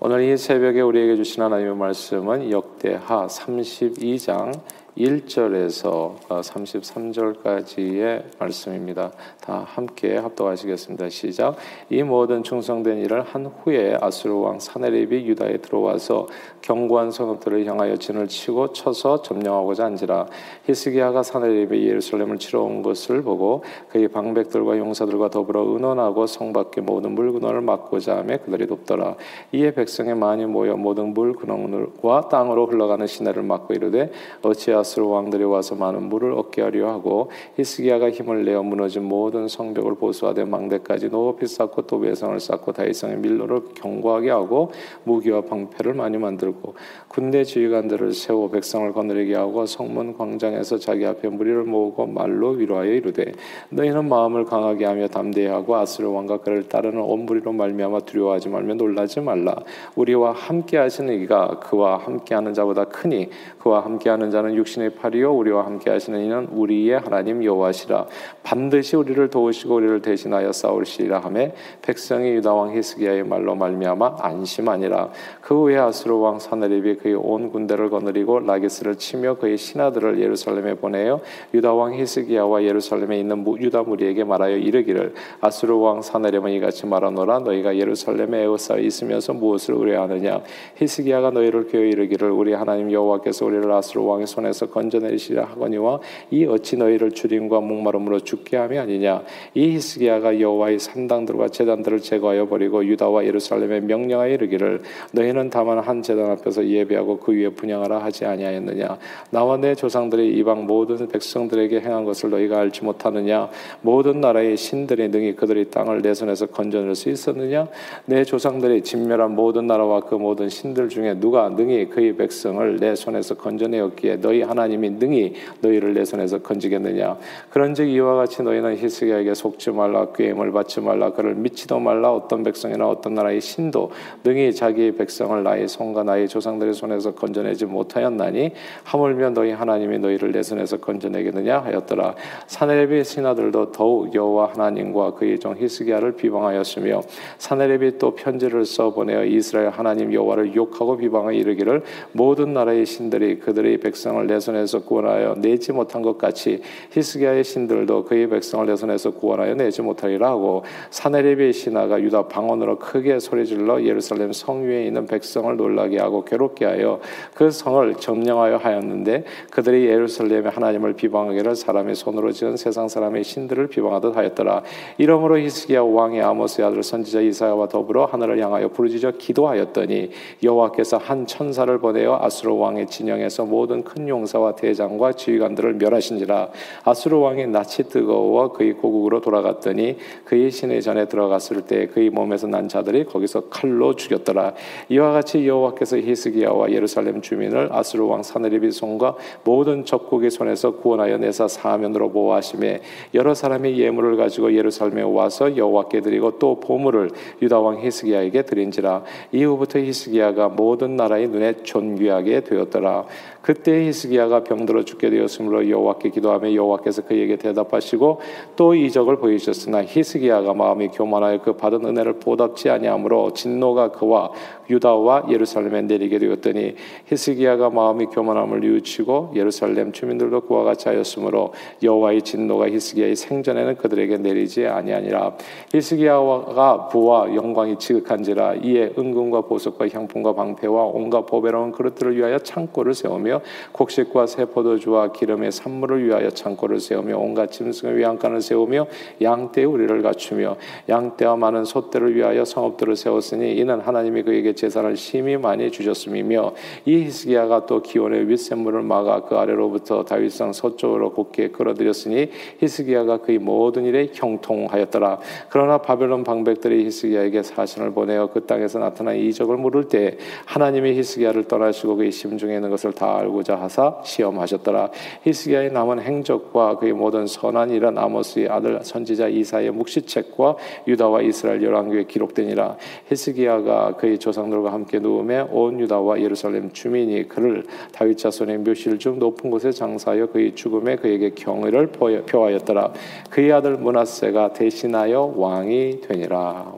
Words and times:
오늘 0.00 0.22
이 0.22 0.36
새벽에 0.36 0.80
우리에게 0.80 1.16
주신 1.16 1.42
하나님의 1.42 1.74
말씀은 1.74 2.52
역대하 2.52 3.26
32장 3.26 4.52
1절에서 4.96 6.18
33절까지의 6.28 8.24
말씀입니다. 8.38 9.12
다 9.40 9.64
함께 9.66 10.16
합독하시겠습니다. 10.16 11.08
시작. 11.10 11.56
이 11.90 12.02
모든 12.02 12.42
충성된 12.42 12.98
일을 13.04 13.22
한 13.22 13.46
후에 13.46 13.96
아수르 14.00 14.34
왕 14.34 14.58
사네립이 14.58 15.26
유다에 15.26 15.58
들어와서 15.58 16.26
견고한 16.62 17.10
성읍들을 17.10 17.64
향하여 17.66 17.96
진을 17.96 18.28
치고 18.28 18.72
쳐서 18.72 19.22
점령하고자 19.22 19.84
한지라 19.84 20.26
히스기야가 20.64 21.22
사네립이 21.22 21.86
예루살렘을 21.86 22.38
치러 22.38 22.62
온 22.62 22.82
것을 22.82 23.22
보고 23.22 23.62
그의 23.90 24.08
방백들과 24.08 24.78
용사들과 24.78 25.30
더불어 25.30 25.62
은원하고 25.76 26.26
성 26.26 26.52
밖의 26.52 26.82
모든 26.84 27.12
물근원을 27.12 27.60
막고자 27.60 28.16
하며 28.16 28.38
그들이 28.38 28.66
돕더라. 28.66 29.16
이에 29.52 29.72
백성이 29.72 30.14
많이 30.14 30.46
모여 30.46 30.76
모든 30.76 31.14
물근원과 31.14 32.28
땅으로 32.28 32.66
흘러가는 32.66 33.06
시내를 33.06 33.42
막고 33.42 33.74
이르되 33.74 34.10
어찌하여 34.42 34.87
아스로 34.88 35.10
왕들이 35.10 35.44
와서 35.44 35.74
많은 35.74 36.08
물을 36.08 36.32
얻게 36.32 36.62
하려 36.62 36.88
하고 36.88 37.30
히스기야가 37.56 38.10
힘을 38.10 38.44
내어 38.44 38.62
무너진 38.62 39.04
모든 39.04 39.46
성벽을 39.46 39.96
보수하되 39.96 40.44
망대까지 40.44 41.10
높이 41.10 41.46
쌓고 41.46 41.82
또 41.82 41.96
외성을 41.96 42.40
쌓고 42.40 42.72
다윗성의 42.72 43.18
밀로를 43.18 43.60
견고하게 43.74 44.30
하고 44.30 44.72
무기와 45.04 45.42
방패를 45.42 45.92
많이 45.92 46.16
만들고 46.16 46.74
군대 47.08 47.44
지휘관들을 47.44 48.14
세워 48.14 48.48
백성을 48.48 48.90
거느리게 48.92 49.34
하고 49.34 49.66
성문 49.66 50.16
광장에서 50.16 50.78
자기 50.78 51.04
앞에 51.04 51.28
무리를 51.28 51.64
모으고 51.64 52.06
말로 52.06 52.50
위로하여 52.50 52.90
이르되 52.92 53.32
너희는 53.68 54.08
마음을 54.08 54.44
강하게 54.46 54.86
하며 54.86 55.08
담대하고 55.08 55.76
아스르 55.76 56.08
왕과 56.08 56.38
그를 56.38 56.68
따르는 56.68 57.00
온 57.00 57.26
무리로 57.26 57.52
말미암아 57.52 58.00
두려워하지 58.00 58.48
말며 58.48 58.74
놀라지 58.74 59.20
말라. 59.20 59.54
우리와 59.96 60.32
함께 60.32 60.78
하시는 60.78 61.12
이가 61.22 61.60
그와 61.60 61.98
함께 61.98 62.34
하는 62.34 62.54
자보다 62.54 62.84
크니 62.84 63.28
그와 63.58 63.84
함께 63.84 64.08
하는 64.08 64.30
자는 64.30 64.54
육신 64.68 64.78
당신의 64.78 64.90
팔이요 64.90 65.32
우리와 65.34 65.64
함께 65.64 65.90
하시는 65.90 66.20
이는 66.20 66.46
우리의 66.52 66.98
하나님 66.98 67.42
여호와시라. 67.42 68.06
반드시 68.42 68.96
우리를 68.96 69.28
도우시고 69.30 69.76
우리를 69.76 70.02
대신하여 70.02 70.52
싸울시리라 70.52 71.20
하매 71.20 71.54
백성이 71.82 72.30
유다 72.34 72.52
왕 72.52 72.76
히스기야의 72.76 73.24
말로 73.24 73.54
말미암아 73.54 74.16
안심하니라. 74.20 75.10
그 75.40 75.54
후에 75.54 75.78
아스로 75.78 76.20
왕 76.20 76.38
사네립이 76.38 76.96
그의 76.96 77.14
온 77.14 77.50
군대를 77.50 77.90
거느리고 77.90 78.40
라기스를 78.40 78.96
치며 78.96 79.36
그의 79.36 79.56
신하들을 79.56 80.20
예루살렘에 80.20 80.74
보내어 80.74 81.20
유다 81.54 81.72
왕 81.72 81.94
히스기야와 81.94 82.62
예루살렘에 82.64 83.18
있는 83.18 83.44
유다 83.46 83.82
무리에게 83.84 84.24
말하여 84.24 84.56
이르기를 84.56 85.14
아스로 85.40 85.80
왕 85.80 86.02
사네립은 86.02 86.52
이같이 86.52 86.86
말하노라. 86.86 87.40
너희가 87.40 87.76
예루살렘에 87.76 88.42
에워싸 88.42 88.76
있으면서 88.76 89.32
무엇을 89.32 89.74
의뢰하느냐? 89.74 90.42
히스기야가 90.76 91.30
너희를 91.30 91.68
꾀어 91.68 91.82
이르기를 91.82 92.30
우리 92.30 92.52
하나님 92.52 92.92
여호와께서 92.92 93.46
우리를 93.46 93.70
아스로 93.72 94.06
왕의 94.06 94.26
손에서 94.26 94.57
건져내시라 94.66 95.44
하거니와 95.44 96.00
이 96.30 96.44
어찌 96.44 96.76
너희를 96.76 97.12
주림과 97.12 97.60
목마름으로 97.60 98.20
죽게 98.20 98.56
함이 98.56 98.78
아니냐? 98.78 99.22
이 99.54 99.74
히스기야가 99.74 100.40
여호와의 100.40 100.78
산당들과 100.78 101.48
제단들을 101.48 102.00
제거하여 102.00 102.48
버리고 102.48 102.84
유다와 102.84 103.24
예루살렘에 103.24 103.80
명령하여 103.80 104.34
이르기를 104.34 104.82
너희는 105.12 105.50
다만 105.50 105.78
한 105.78 106.02
제단 106.02 106.30
앞에서 106.32 106.66
예배하고 106.66 107.18
그 107.18 107.32
위에 107.32 107.50
분양하라 107.50 107.98
하지 107.98 108.24
아니하였느냐? 108.24 108.98
나와 109.30 109.56
내 109.56 109.74
조상들이 109.74 110.36
이방 110.38 110.66
모든 110.66 111.08
백성들에게 111.08 111.80
행한 111.80 112.04
것을 112.04 112.30
너희가 112.30 112.60
알지 112.60 112.84
못하느냐? 112.84 113.48
모든 113.82 114.20
나라의 114.20 114.56
신들이 114.56 115.08
능히 115.08 115.34
그들의 115.34 115.70
땅을 115.70 116.02
내 116.02 116.14
손에서 116.14 116.46
건져낼 116.46 116.94
수 116.94 117.08
있었느냐? 117.10 117.68
내 118.06 118.24
조상들이 118.24 118.82
진멸한 118.82 119.34
모든 119.34 119.66
나라와 119.66 120.00
그 120.00 120.14
모든 120.14 120.48
신들 120.48 120.88
중에 120.88 121.18
누가 121.20 121.48
능히 121.48 121.86
그의 121.86 122.16
백성을 122.16 122.76
내 122.76 122.94
손에서 122.94 123.34
건져내었기에 123.34 124.20
너희 124.20 124.42
하나 124.48 124.68
하나님이 124.68 124.90
능히 124.90 125.34
너희를 125.60 125.94
내 125.94 126.04
손에서 126.04 126.38
건지겠느냐? 126.38 127.16
그런즉 127.50 127.88
이와 127.88 128.16
같이 128.16 128.42
너희는 128.42 128.76
히스기야에게 128.76 129.34
속지 129.34 129.70
말라 129.70 130.12
꾀임을 130.12 130.52
받지 130.52 130.80
말라 130.80 131.12
그를 131.12 131.34
믿지도 131.34 131.78
말라. 131.78 132.12
어떤 132.12 132.42
백성이나 132.42 132.88
어떤 132.88 133.14
나라의 133.14 133.40
신도 133.40 133.90
능히 134.24 134.52
자기 134.52 134.92
백성을 134.92 135.42
나의 135.42 135.68
손과 135.68 136.02
나의 136.02 136.28
조상들의 136.28 136.74
손에서 136.74 137.14
건져내지 137.14 137.66
못하였나니 137.66 138.52
하물며 138.84 139.30
너희 139.30 139.52
하나님이 139.52 139.98
너희를 139.98 140.32
내 140.32 140.42
손에서 140.42 140.78
건져내겠느냐 140.78 141.60
하였더라. 141.60 142.14
사네립의 142.46 143.04
신하들도 143.04 143.72
더욱 143.72 144.14
여호와 144.14 144.50
하나님과 144.54 145.14
그의 145.14 145.38
종 145.38 145.56
히스기야를 145.56 146.16
비방하였으며 146.16 147.02
사네립이 147.38 147.98
또 147.98 148.14
편지를 148.14 148.64
써 148.64 148.90
보내어 148.90 149.24
이스라엘 149.24 149.68
하나님 149.68 150.12
여호와를 150.12 150.54
욕하고 150.54 150.96
비방하여 150.96 151.36
이르기를 151.36 151.82
모든 152.12 152.52
나라의 152.52 152.84
신들이 152.86 153.38
그들의 153.38 153.78
백성을 153.78 154.26
내 154.26 154.37
손에서 154.40 154.80
구원하여 154.80 155.34
내지 155.38 155.72
못한 155.72 156.02
것 156.02 156.18
같이 156.18 156.60
히스기야의 156.92 157.44
신들도 157.44 158.04
그의 158.04 158.28
백성을 158.28 158.66
내 158.66 158.76
손에서 158.76 159.10
구원하여 159.12 159.54
내지 159.54 159.82
못하리라 159.82 160.28
하고 160.30 160.64
사네립의 160.90 161.52
신하가 161.52 162.00
유다 162.00 162.28
방언으로 162.28 162.78
크게 162.78 163.18
소리질러 163.18 163.84
예루살렘 163.84 164.32
성 164.32 164.62
위에 164.62 164.86
있는 164.86 165.06
백성을 165.06 165.56
놀라게 165.56 165.98
하고 165.98 166.24
괴롭게 166.24 166.64
하여 166.64 167.00
그 167.34 167.50
성을 167.50 167.94
점령하여 167.94 168.56
하였는데 168.56 169.24
그들이 169.50 169.86
예루살렘의 169.86 170.50
하나님을 170.50 170.94
비방하기를 170.94 171.56
사람의 171.56 171.94
손으로 171.94 172.32
지은 172.32 172.56
세상 172.56 172.88
사람의 172.88 173.24
신들을 173.24 173.68
비방하듯 173.68 174.16
하였더라. 174.16 174.62
이러므로 174.98 175.38
히스기야 175.38 175.82
왕의 175.82 176.22
아모스의 176.22 176.66
아들 176.66 176.82
선지자 176.82 177.20
이사야와 177.20 177.68
더불어 177.68 178.04
하늘을 178.06 178.42
향하여 178.42 178.68
부르짖어 178.68 179.12
기도하였더니 179.18 180.10
여호와께서 180.42 180.98
한 180.98 181.26
천사를 181.26 181.76
보내어 181.78 182.18
아수르 182.20 182.52
왕의 182.52 182.88
진영에서 182.88 183.44
모든 183.44 183.82
큰 183.84 184.08
용사 184.08 184.27
장사와 184.28 184.54
대장과 184.54 185.12
지휘관들을 185.14 185.74
멸하신지라 185.74 186.48
아수르 186.84 187.16
왕의 187.18 187.48
낯이 187.48 187.88
뜨거워 187.88 188.52
그의 188.52 188.74
고국으로 188.74 189.20
돌아갔더니 189.20 189.96
그의 190.24 190.50
시내 190.50 190.80
전에 190.80 191.06
들어갔을 191.06 191.62
때 191.62 191.86
그의 191.86 192.10
몸에서 192.10 192.46
난 192.46 192.68
자들이 192.68 193.04
거기서 193.04 193.48
칼로 193.48 193.96
죽였더라. 193.96 194.52
이와 194.90 195.12
같이 195.12 195.46
여호와께서 195.46 195.98
히스기야와 195.98 196.70
예루살렘 196.70 197.20
주민을 197.22 197.70
아수르 197.72 198.04
왕 198.04 198.22
사느리비 198.22 198.70
손과 198.70 199.16
모든 199.44 199.84
적국의 199.84 200.30
손에서 200.30 200.72
구원하여 200.76 201.18
내사 201.18 201.48
사면으로 201.48 202.10
보호하심에 202.10 202.80
여러 203.14 203.34
사람이 203.34 203.78
예물을 203.78 204.16
가지고 204.16 204.54
예루살렘에 204.54 205.02
와서 205.02 205.56
여호와께 205.56 206.02
드리고 206.02 206.38
또 206.38 206.60
보물을 206.60 207.10
유다 207.42 207.58
왕 207.60 207.80
히스기야에게 207.80 208.42
드린지라. 208.42 209.02
이후부터 209.32 209.78
히스기야가 209.78 210.48
모든 210.48 210.96
나라의 210.96 211.28
눈에 211.28 211.54
존귀하게 211.62 212.40
되었더라 212.42 213.06
그때 213.48 213.86
히스기야가 213.86 214.44
병들어 214.44 214.84
죽게 214.84 215.08
되었으므로 215.08 215.70
여호와께 215.70 216.10
기도하며 216.10 216.52
여호와께서 216.52 217.06
그에게 217.06 217.36
대답하시고 217.36 218.20
또 218.56 218.74
이적을 218.74 219.16
보이셨으나 219.16 219.84
히스기야가 219.84 220.52
마음이 220.52 220.88
교만하여 220.88 221.40
그 221.40 221.54
받은 221.54 221.82
은혜를 221.82 222.18
보답지 222.18 222.68
아니하므로 222.68 223.32
진노가 223.32 223.92
그와 223.92 224.32
유다와 224.68 225.28
예루살렘에 225.30 225.80
내리게 225.80 226.18
되었더니 226.18 226.74
히스기야가 227.06 227.70
마음이 227.70 228.06
교만함을 228.08 228.60
뉘우치고 228.60 229.32
예루살렘 229.34 229.92
주민들도 229.92 230.42
그와 230.42 230.64
같이 230.64 230.90
하였으므로 230.90 231.54
여호와의 231.82 232.20
진노가 232.20 232.68
히스기야의 232.68 233.16
생전에는 233.16 233.76
그들에게 233.76 234.18
내리지 234.18 234.66
아니하니라. 234.66 235.38
히스기야가 235.72 236.88
부와 236.88 237.34
영광이 237.34 237.78
지극한지라 237.78 238.56
이에 238.56 238.92
은금과 238.98 239.42
보석과 239.42 239.88
향품과 239.88 240.34
방패와 240.34 240.84
온갖 240.84 241.24
보배로운 241.24 241.72
그릇들을 241.72 242.14
위하여 242.14 242.38
창고를 242.40 242.92
세우며 242.92 243.37
곡식과 243.72 244.26
세포도주와 244.26 245.12
기름의 245.12 245.52
산물을 245.52 246.04
위하여 246.04 246.30
창고를 246.30 246.80
세우며 246.80 247.16
온갖 247.18 247.50
짐승의 247.50 247.96
위안간을 247.96 248.40
세우며 248.40 248.86
양떼의 249.20 249.66
우리를 249.66 250.02
갖추며 250.02 250.56
양떼와 250.88 251.36
많은 251.36 251.64
소떼를 251.64 252.14
위하여 252.14 252.44
성읍들을 252.44 252.96
세웠으니 252.96 253.56
이는 253.56 253.80
하나님이 253.80 254.22
그에게 254.22 254.54
재산을 254.54 254.96
심히 254.96 255.36
많이 255.36 255.70
주셨음이며 255.70 256.54
이 256.84 256.96
히스기야가 257.04 257.66
또 257.66 257.82
기온의 257.82 258.28
윗샘물을 258.28 258.82
막아 258.82 259.22
그 259.22 259.36
아래로부터 259.36 260.04
다윗성 260.04 260.52
서쪽으로 260.52 261.12
곧게 261.12 261.48
끌어들였으니 261.48 262.30
히스기야가 262.58 263.18
그의 263.18 263.38
모든 263.38 263.84
일에 263.84 264.10
형통하였더라. 264.12 265.18
그러나 265.48 265.78
바벨론 265.78 266.24
방백들이 266.24 266.84
히스기야에게 266.86 267.42
사신을 267.42 267.92
보내어 267.92 268.30
그 268.30 268.46
땅에서 268.46 268.78
나타난 268.78 269.16
이적을 269.16 269.56
물을 269.56 269.84
때 269.84 270.16
하나님이 270.46 270.96
히스기야를 270.98 271.44
떠나시고 271.44 271.96
그의 271.96 272.12
심중에 272.12 272.54
있는 272.54 272.70
것을 272.70 272.92
다 272.92 273.22
알고자 273.28 273.60
하사 273.60 274.00
시험하셨더라 274.02 274.90
히스기야의 275.22 275.72
남은 275.72 276.00
행적과 276.00 276.78
그의 276.78 276.92
모든 276.94 277.26
선한 277.26 277.70
일은 277.70 277.96
아모스의 277.96 278.48
아들 278.48 278.80
선지자 278.82 279.28
이사의 279.28 279.70
묵시책과 279.70 280.56
유다와 280.88 281.22
이스라엘 281.22 281.62
열왕기에 281.62 282.04
기록되니라 282.04 282.76
히스기야가 283.08 283.96
그의 283.96 284.18
조상 284.18 284.48
백성들과 284.48 284.72
함께 284.72 284.98
누움에 284.98 285.40
온 285.50 285.78
유다와 285.80 286.20
예루살렘 286.20 286.72
주민이 286.72 287.28
그를 287.28 287.64
다윗 287.92 288.18
자손의 288.18 288.58
묘실 288.58 288.98
중 288.98 289.18
높은 289.18 289.50
곳에 289.50 289.70
장사하여 289.70 290.26
그의 290.26 290.54
죽음에 290.54 290.96
그에게 290.96 291.30
경의를 291.30 291.88
표하였더라. 291.88 292.92
그의 293.30 293.52
아들 293.52 293.76
문하세가 293.76 294.54
대신하여 294.54 295.34
왕이 295.36 296.00
되니라. 296.02 296.74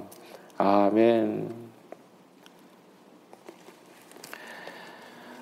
아멘. 0.59 1.70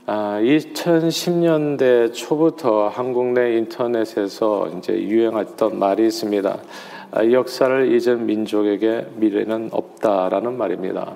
2010년대 0.08 2.14
초부터 2.14 2.88
한국 2.88 3.26
내 3.32 3.58
인터넷에서 3.58 4.70
이제 4.78 4.94
유행했던 4.94 5.78
말이 5.78 6.06
있습니다. 6.06 6.58
아, 7.10 7.30
역사를 7.30 7.92
잊은 7.92 8.24
민족에게 8.24 9.06
미래는 9.16 9.68
없다라는 9.70 10.56
말입니다. 10.56 11.12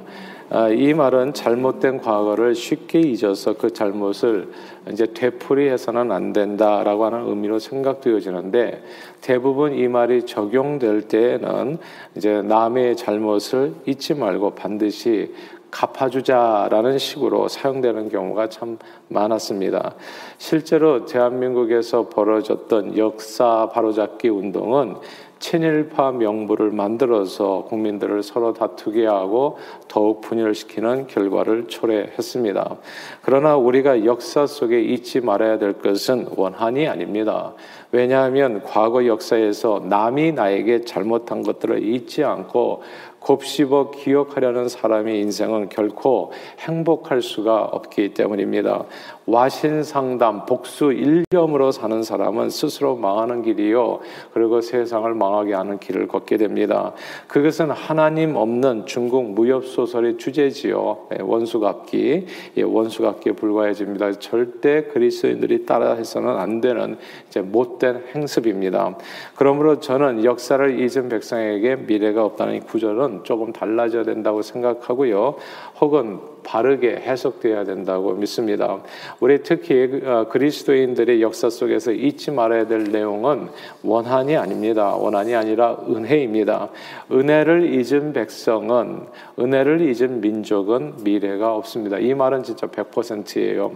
아, 0.51 0.69
이 0.69 0.93
말은 0.93 1.33
잘못된 1.33 2.03
과거를 2.03 2.55
쉽게 2.55 3.01
잊어서 3.01 3.55
그 3.55 3.73
잘못을 3.73 4.51
이제 4.91 5.07
되풀이해서는 5.07 6.13
안 6.13 6.35
된다라고 6.35 7.07
하는 7.07 7.29
의미로 7.29 7.59
생각되어지는데 7.59 8.83
대부분 9.23 9.75
이 9.75 9.89
말이 9.89 10.27
적용될 10.27 11.09
때에는 11.09 11.79
이제 12.17 12.43
남의 12.43 12.97
잘못을 12.97 13.73
잊지 13.87 14.15
말고 14.15 14.51
반드시 14.51 15.33
갚아주자라는 15.73 16.99
식으로 16.99 17.49
사용되는 17.49 18.09
경우가 18.11 18.49
참 18.49 18.79
많았습니다. 19.09 19.97
실제로 20.39 21.07
대한민국에서 21.07 22.09
벌어졌던 22.09 22.97
역사 22.97 23.69
바로잡기 23.73 24.29
운동은 24.29 24.97
친일파 25.41 26.13
명부를 26.13 26.71
만들어서 26.71 27.65
국민들을 27.65 28.23
서로 28.23 28.53
다투게 28.53 29.07
하고 29.07 29.59
더욱 29.89 30.21
분열시키는 30.21 31.09
결과를 31.09 31.67
초래했습니다. 31.67 32.77
그러나 33.23 33.57
우리가 33.57 34.05
역사 34.05 34.47
속에 34.47 34.81
잊지 34.81 35.21
말아야 35.21 35.59
될 35.59 35.73
것은 35.73 36.29
원한이 36.37 36.87
아닙니다. 36.87 37.55
왜냐하면 37.91 38.63
과거 38.63 39.05
역사에서 39.05 39.83
남이 39.85 40.33
나에게 40.33 40.85
잘못한 40.85 41.43
것들을 41.43 41.83
잊지 41.83 42.23
않고 42.23 42.83
곱씹어 43.25 43.91
기억하려는 43.93 44.69
사람의 44.69 45.21
인생은 45.21 45.69
결코 45.69 46.33
행복할 46.61 47.23
수가 47.23 47.63
없기 47.63 48.15
때문입니다. 48.15 48.85
와신상담, 49.27 50.47
복수 50.47 50.93
일념으로 50.93 51.71
사는 51.71 52.03
사람은 52.03 52.51
스스로 52.51 52.97
망하는 52.97 53.43
길이요. 53.43 54.01
그리고 54.33 54.61
세상을 54.61 55.13
망하게 55.15 55.55
하는 55.55 55.79
길을 55.79 56.09
걷게 56.09 56.37
됩니다. 56.37 56.93
그것은 57.29 57.71
하나님 57.71 58.37
없는 58.37 58.87
중국 58.87 59.31
무협 59.31 59.65
소설의 59.65 60.19
주제지요. 60.19 61.09
예, 61.19 61.23
원수갑기. 61.23 62.27
예, 62.57 62.63
원수갑기에 62.63 63.35
불과해집니다. 63.35 64.13
절대 64.13 64.85
그리스도인들이 64.85 65.67
따라해서는 65.67 66.29
안 66.29 66.61
되는 66.61 66.97
이제 67.29 67.41
못된 67.41 68.05
행습입니다. 68.15 68.97
그러므로 69.37 69.79
저는 69.81 70.25
역사를 70.25 70.81
잊은 70.81 71.09
백성에게 71.09 71.77
미래가 71.77 72.25
없다는 72.25 72.61
구절은 72.61 73.25
조금 73.25 73.53
달라져야 73.53 74.05
된다고 74.05 74.43
생각하고요. 74.43 75.37
혹은 75.81 76.32
바르게 76.45 76.97
해석돼야 76.97 77.65
된다고 77.65 78.13
믿습니다. 78.15 78.79
우리 79.21 79.43
특히 79.43 80.01
어, 80.05 80.27
그리스도인들의 80.29 81.23
역사 81.23 81.51
속에서 81.51 81.93
잊지 81.93 82.31
말아야 82.31 82.67
될 82.67 82.85
내용은 82.85 83.49
원한이 83.83 84.37
아닙니다. 84.37 84.95
원한이 84.95 85.35
아니라 85.35 85.79
은혜입니다. 85.89 86.69
은혜를 87.11 87.75
잊은 87.75 88.13
백성은 88.13 89.07
은혜를 89.39 89.81
잊은 89.81 90.21
민족은 90.21 91.05
미래가 91.05 91.55
없습니다. 91.57 91.99
이 91.99 92.15
말은 92.15 92.43
진짜 92.43 92.67
100%예요. 92.67 93.73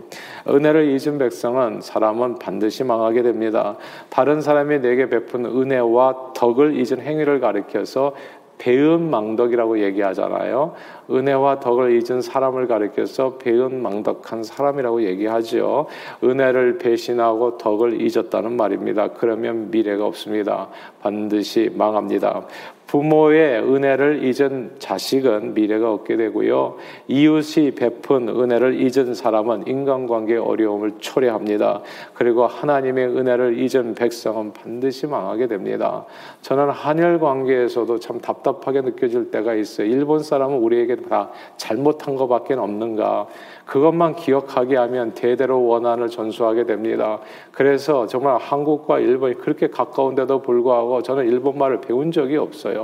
은혜를 0.48 0.88
잊은 0.90 1.18
백성은 1.18 1.80
사람은 1.80 2.38
반드시 2.38 2.84
망하게 2.84 3.22
됩니다. 3.22 3.76
다른 4.10 4.40
사람이 4.40 4.80
내게 4.80 5.08
베푼 5.08 5.44
은혜와 5.44 6.32
덕을 6.34 6.74
잊은 6.76 7.00
행위를 7.00 7.40
가리켜서 7.40 8.14
배은망덕이라고 8.58 9.80
얘기하잖아요. 9.80 10.74
은혜와 11.10 11.60
덕을 11.60 11.92
잊은 11.92 12.20
사람을 12.20 12.66
가리켜서 12.66 13.36
배은망덕한 13.38 14.42
사람이라고 14.42 15.04
얘기하죠. 15.04 15.86
은혜를 16.22 16.78
배신하고 16.78 17.58
덕을 17.58 18.00
잊었다는 18.00 18.56
말입니다. 18.56 19.08
그러면 19.08 19.70
미래가 19.70 20.06
없습니다. 20.06 20.68
반드시 21.02 21.70
망합니다. 21.74 22.46
부모의 22.86 23.62
은혜를 23.62 24.22
잊은 24.22 24.76
자식은 24.78 25.54
미래가 25.54 25.92
없게 25.92 26.16
되고요. 26.16 26.76
이웃이 27.08 27.72
베푼 27.72 28.28
은혜를 28.28 28.80
잊은 28.80 29.14
사람은 29.14 29.66
인간관계 29.66 30.36
어려움을 30.36 30.92
초래합니다. 30.98 31.80
그리고 32.14 32.46
하나님의 32.46 33.08
은혜를 33.08 33.58
잊은 33.58 33.94
백성은 33.94 34.52
반드시 34.52 35.06
망하게 35.06 35.48
됩니다. 35.48 36.04
저는 36.42 36.70
한일 36.70 37.18
관계에서도 37.18 37.98
참 37.98 38.20
답답하게 38.20 38.82
느껴질 38.82 39.30
때가 39.30 39.54
있어요. 39.54 39.88
일본 39.88 40.20
사람은 40.20 40.58
우리에게 40.58 40.96
다 40.96 41.30
잘못한 41.56 42.14
것밖에 42.14 42.54
없는가? 42.54 43.26
그것만 43.66 44.14
기억하게 44.14 44.76
하면 44.76 45.12
대대로 45.14 45.66
원한을 45.66 46.08
전수하게 46.08 46.66
됩니다. 46.66 47.18
그래서 47.50 48.06
정말 48.06 48.38
한국과 48.38 49.00
일본이 49.00 49.34
그렇게 49.34 49.68
가까운데도 49.68 50.42
불구하고 50.42 51.02
저는 51.02 51.26
일본말을 51.26 51.80
배운 51.80 52.12
적이 52.12 52.36
없어요. 52.36 52.75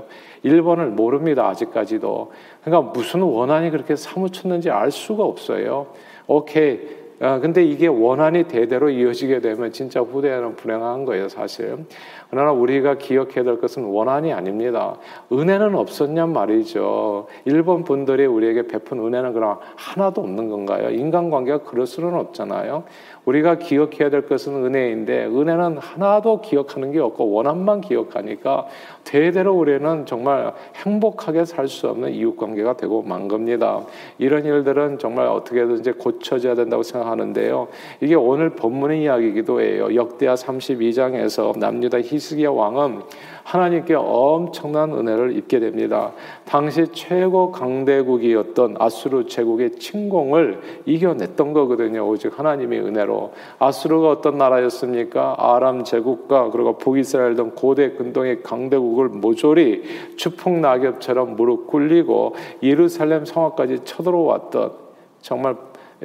일본을 0.42 0.88
모릅니다. 0.88 1.48
아직까지도. 1.48 2.32
그러니까 2.64 2.92
무슨 2.92 3.22
원한이 3.22 3.70
그렇게 3.70 3.96
사무쳤는지 3.96 4.70
알 4.70 4.90
수가 4.90 5.24
없어요. 5.24 5.88
오케이. 6.26 7.02
아, 7.22 7.38
근데 7.38 7.62
이게 7.62 7.86
원한이 7.86 8.48
대대로 8.48 8.90
이어지게 8.90 9.40
되면 9.40 9.70
진짜 9.70 10.00
후대에는 10.00 10.56
불행한 10.56 11.04
거예요, 11.04 11.28
사실. 11.28 11.78
그러나 12.30 12.50
우리가 12.50 12.98
기억해야 12.98 13.44
될 13.44 13.60
것은 13.60 13.84
원한이 13.84 14.32
아닙니다. 14.32 14.96
은혜는 15.30 15.76
없었냔 15.76 16.32
말이죠. 16.32 17.28
일본 17.44 17.84
분들이 17.84 18.26
우리에게 18.26 18.66
베푼 18.66 18.98
은혜는 18.98 19.34
그럼 19.34 19.58
하나도 19.76 20.20
없는 20.20 20.48
건가요? 20.48 20.90
인간관계가 20.90 21.58
그럴 21.58 21.86
수는 21.86 22.14
없잖아요. 22.14 22.82
우리가 23.24 23.58
기억해야 23.58 24.10
될 24.10 24.26
것은 24.26 24.64
은혜인데 24.64 25.26
은혜는 25.26 25.78
하나도 25.78 26.40
기억하는 26.40 26.92
게 26.92 26.98
없고 26.98 27.30
원한만 27.30 27.80
기억하니까 27.80 28.66
대대로 29.04 29.54
우리는 29.54 30.06
정말 30.06 30.52
행복하게 30.84 31.44
살 31.44 31.72
수 31.72 31.88
없는 31.88 32.12
이웃 32.12 32.36
관계가 32.36 32.76
되고 32.76 33.02
만 33.02 33.28
겁니다. 33.28 33.80
이런 34.18 34.44
일들은 34.44 34.98
정말 34.98 35.26
어떻게든지 35.28 35.92
고쳐져야 35.92 36.54
된다고 36.54 36.82
생각하는데요. 36.82 37.68
이게 38.00 38.14
오늘 38.14 38.50
본문의 38.50 39.02
이야기이기도 39.02 39.60
해요. 39.60 39.94
역대하 39.94 40.34
32장에서 40.34 41.58
남유다 41.58 42.00
히스기야 42.00 42.50
왕은 42.50 43.02
하나님께 43.44 43.94
엄청난 43.94 44.92
은혜를 44.92 45.36
입게 45.36 45.60
됩니다. 45.60 46.12
당시 46.44 46.86
최고 46.92 47.50
강대국이었던 47.52 48.76
아수르 48.78 49.26
제국의 49.26 49.72
침공을 49.72 50.60
이겨냈던 50.86 51.52
거거든요. 51.52 52.08
오직 52.08 52.38
하나님의 52.38 52.80
은혜로. 52.80 53.32
아수르가 53.58 54.10
어떤 54.10 54.38
나라였습니까? 54.38 55.36
아람 55.38 55.84
제국과 55.84 56.50
그리고 56.50 56.78
북이스라엘 56.78 57.34
등 57.34 57.52
고대 57.54 57.92
근동의 57.92 58.42
강대국을 58.42 59.08
모조리 59.08 59.82
추풍 60.16 60.60
낙엽처럼 60.60 61.36
무릎 61.36 61.66
꿇리고 61.66 62.34
예루살렘 62.62 63.24
성화까지 63.24 63.80
쳐들어왔던 63.84 64.72
정말 65.20 65.56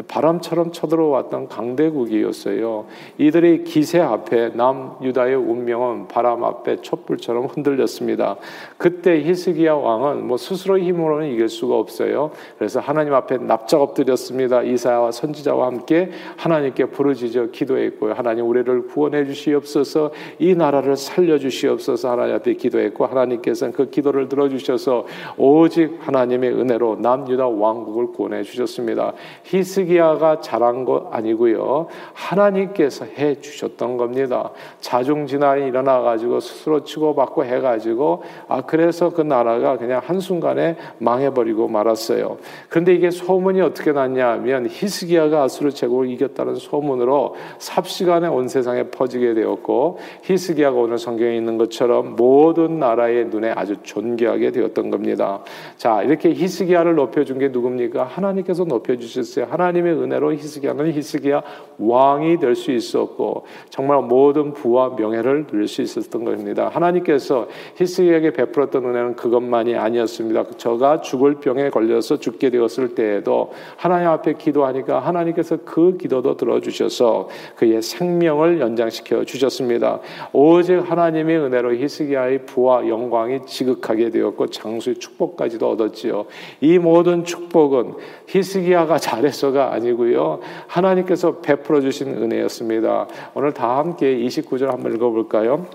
바람처럼 0.07 0.71
쳐들어왔던 0.71 1.47
강대국이었어요. 1.47 2.85
이들의 3.17 3.63
기세 3.63 3.99
앞에 3.99 4.49
남유다의 4.49 5.35
운명은 5.35 6.07
바람 6.07 6.43
앞에 6.43 6.81
촛불처럼 6.81 7.45
흔들렸습니다. 7.45 8.35
그때 8.77 9.21
히스기야 9.23 9.73
왕은 9.73 10.27
뭐 10.27 10.37
스스로 10.37 10.77
힘으로는 10.77 11.31
이길 11.33 11.49
수가 11.49 11.75
없어요. 11.75 12.31
그래서 12.57 12.79
하나님 12.79 13.13
앞에 13.13 13.37
납작 13.37 13.81
엎드렸습니다. 13.81 14.61
이사야와 14.61 15.11
선지자와 15.11 15.67
함께 15.67 16.11
하나님께 16.37 16.85
부르짖어 16.85 17.47
기도했고요. 17.51 18.13
하나님 18.13 18.47
우리를 18.47 18.87
구원해 18.87 19.25
주시옵소서 19.25 20.11
이 20.39 20.53
나라를 20.55 20.95
살려 20.95 21.39
주시옵소서 21.39 22.11
하나님 22.11 22.35
앞에 22.35 22.53
기도했고 22.53 23.05
하나님께서는 23.05 23.73
그 23.73 23.89
기도를 23.89 24.29
들어 24.29 24.49
주셔서 24.49 25.05
오직 25.37 25.97
하나님의 26.01 26.51
은혜로 26.51 26.97
남유다 27.01 27.47
왕국을 27.47 28.07
구원해 28.07 28.43
주셨습니다. 28.43 29.13
히스 29.43 29.86
히스기야가 29.87 30.41
잘한 30.41 30.85
것 30.85 31.07
아니고요. 31.11 31.87
하나님께서 32.13 33.05
해 33.05 33.39
주셨던 33.39 33.97
겁니다. 33.97 34.51
자중진환이 34.81 35.67
일어나 35.67 36.01
가지고 36.01 36.39
스스로 36.39 36.83
치고받고 36.83 37.45
해 37.45 37.59
가지고 37.59 38.23
아 38.47 38.61
그래서 38.61 39.09
그 39.09 39.21
나라가 39.21 39.77
그냥 39.77 40.01
한순간에 40.03 40.75
망해 40.99 41.31
버리고 41.31 41.67
말았어요. 41.67 42.37
그런데 42.69 42.93
이게 42.93 43.09
소문이 43.09 43.61
어떻게 43.61 43.93
났냐 43.93 44.29
하면 44.33 44.67
히스기야가 44.69 45.43
아수르 45.43 45.71
제국을 45.71 46.09
이겼다는 46.09 46.55
소문으로 46.55 47.35
삽시간에 47.57 48.27
온 48.27 48.47
세상에 48.47 48.83
퍼지게 48.83 49.33
되었고 49.33 49.99
히스기야가 50.23 50.77
오늘 50.77 50.97
성경에 50.97 51.35
있는 51.35 51.57
것처럼 51.57 52.15
모든 52.15 52.79
나라의 52.79 53.27
눈에 53.27 53.51
아주 53.55 53.77
존귀하게 53.83 54.51
되었던 54.51 54.89
겁니다. 54.89 55.41
자, 55.77 56.01
이렇게 56.01 56.33
히스기야를 56.33 56.95
높여 56.95 57.23
준게 57.23 57.49
누굽니까? 57.49 58.03
하나님께서 58.03 58.65
높여 58.65 58.95
주셨어요. 58.97 59.47
하나님 59.49 59.76
하나님의 59.77 59.93
은혜로 59.93 60.33
히스기야는 60.33 60.91
히스기야 60.91 61.41
왕이 61.77 62.39
될 62.39 62.57
수 62.57 62.71
있었고 62.71 63.45
정말 63.69 64.01
모든 64.01 64.53
부와 64.53 64.95
명예를 64.97 65.45
누릴 65.45 65.67
수 65.67 65.83
있었던 65.83 66.25
것입니다. 66.25 66.69
하나님께서 66.69 67.47
히스기야에게 67.75 68.33
베풀었던 68.33 68.83
은혜는 68.83 69.15
그것만이 69.15 69.75
아니었습니다. 69.75 70.45
저가 70.57 71.01
죽을 71.01 71.35
병에 71.35 71.69
걸려서 71.69 72.17
죽게 72.17 72.49
되었을 72.49 72.95
때에도 72.95 73.51
하나님 73.75 74.09
앞에 74.09 74.33
기도하니까 74.33 74.99
하나님께서 74.99 75.57
그 75.63 75.97
기도도 75.97 76.35
들어주셔서 76.35 77.29
그의 77.55 77.81
생명을 77.81 78.59
연장시켜 78.59 79.23
주셨습니다. 79.25 79.99
오직 80.33 80.77
하나님의 80.77 81.37
은혜로 81.37 81.75
히스기야의 81.75 82.45
부와 82.47 82.87
영광이 82.87 83.45
지극하게 83.45 84.09
되었고 84.09 84.47
장수의 84.47 84.95
축복까지도 84.95 85.69
얻었지요. 85.69 86.25
이 86.61 86.79
모든 86.79 87.23
축복은 87.23 87.93
히스기야가 88.27 88.97
잘해서가 88.97 89.66
아니고요. 89.73 90.39
하나님께서 90.67 91.39
베풀어 91.39 91.81
주신 91.81 92.09
은혜였습니다. 92.09 93.07
오늘 93.33 93.53
다 93.53 93.77
함께 93.77 94.17
29절 94.17 94.67
한번 94.67 94.93
읽어 94.95 95.09
볼까요? 95.09 95.65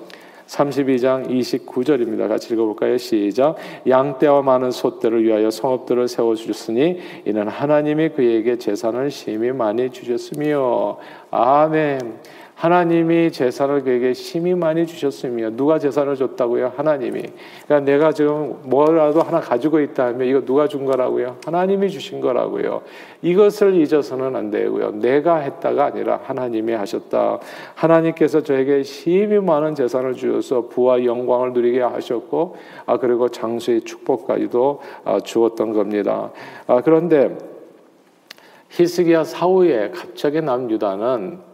32장 0.53 1.29
29절입니다. 1.29 2.29
같이 2.29 2.53
읽어볼까요? 2.53 2.99
시작. 2.99 3.57
양떼와 3.89 4.43
많은 4.43 4.71
소떼를 4.71 5.25
위하여 5.25 5.51
성읍들을 5.51 6.09
세워주셨으니 6.09 6.99
이는 7.25 7.49
하나님이 7.49 8.11
그에게 8.11 8.59
재산을 8.59 9.11
심히 9.11 9.51
많이 9.53 9.91
주셨으며 9.91 10.99
아멘. 11.31 12.19
하나님이 12.63 13.33
재산을 13.33 13.83
그에게 13.83 14.15
심히 14.15 14.55
많이 14.55 14.87
주셨으며 14.87 15.51
누가 15.57 15.81
재산을 15.81 16.15
줬다고요? 16.15 16.75
하나님이. 16.77 17.25
그러니까 17.67 17.81
내가 17.81 18.13
지금 18.13 18.61
뭐라도 18.63 19.21
하나 19.21 19.41
가지고 19.41 19.81
있다 19.81 20.07
하면 20.07 20.29
이거 20.29 20.45
누가 20.45 20.69
준 20.69 20.85
거라고요? 20.85 21.39
하나님이 21.45 21.91
주신 21.91 22.21
거라고요. 22.21 22.83
이것을 23.21 23.75
잊어서는 23.75 24.37
안 24.37 24.53
되고요. 24.53 24.93
내가 25.01 25.39
했다가 25.39 25.87
아니라 25.87 26.21
하나님이 26.23 26.73
하셨다. 26.75 27.41
하나님께서 27.75 28.45
저에게 28.45 28.85
심히 28.85 29.41
많은 29.41 29.75
재산을 29.75 30.15
주셔서 30.15 30.69
부와 30.69 31.05
영광을 31.05 31.55
누리게 31.55 31.81
하셨고 31.81 32.55
아 32.87 32.97
그리고 32.99 33.29
장수의 33.29 33.81
축복까지도 33.81 34.81
아, 35.05 35.19
주었던 35.19 35.73
겁니다. 35.73 36.31
아 36.69 36.81
그런데 36.81 37.37
히스기야 38.71 39.25
사후에 39.25 39.91
갑자기 39.91 40.41
남 40.41 40.71
유다는 40.71 41.52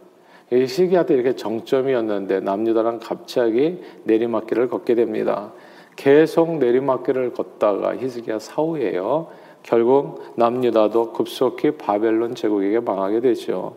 이 0.51 0.67
시기야 0.67 1.05
때 1.05 1.15
이렇게 1.15 1.37
정점이었는데 1.37 2.41
남유다는 2.41 3.01
갑자기 3.01 3.83
내리막길을 4.05 4.69
걷게 4.69 4.95
됩니다. 4.95 5.53
계속 5.97 6.59
내리막길을 6.59 7.33
걷다가 7.33 7.97
히스기야 7.97 8.39
사후에요. 8.39 9.29
결국 9.63 10.23
남유다도 10.37 11.13
급속히 11.13 11.73
바벨론 11.73 12.35
제국에게 12.35 12.81
망하게 12.81 13.21
되죠. 13.21 13.77